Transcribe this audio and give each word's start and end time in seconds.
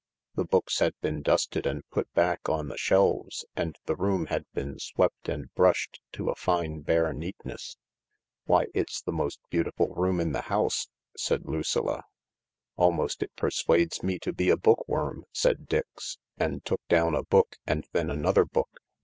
The 0.33 0.45
books 0.45 0.79
had 0.79 0.95
been 1.01 1.21
dusted 1.21 1.67
and 1.67 1.87
put 1.91 2.11
back 2.15 2.49
on 2.49 2.69
the 2.69 2.77
shelves, 2.79 3.45
and 3.55 3.77
the 3.85 3.95
room 3.95 4.25
had 4.25 4.45
been 4.51 4.79
swept 4.79 5.29
and 5.29 5.53
brushed 5.53 6.01
to 6.13 6.31
a 6.31 6.35
fine 6.35 6.79
bare 6.81 7.13
neatness. 7.13 7.77
"Why, 8.45 8.65
it's 8.73 8.99
the 9.03 9.11
most 9.11 9.39
beautiful 9.51 9.93
room 9.93 10.19
in 10.19 10.31
the 10.31 10.41
house 10.41 10.87
I" 10.89 10.97
said 11.19 11.45
Lucilla." 11.45 12.01
Almost 12.77 13.21
it 13.21 13.35
persuades 13.35 14.01
me 14.01 14.17
to 14.23 14.33
be 14.33 14.49
a 14.49 14.57
book 14.57 14.87
worm," 14.87 15.23
said 15.33 15.67
Dix, 15.67 16.17
and 16.35 16.65
took 16.65 16.81
down 16.89 17.13
a 17.13 17.21
book 17.21 17.57
and 17.67 17.85
then 17.91 18.09
another 18.09 18.43
book. 18.45 18.79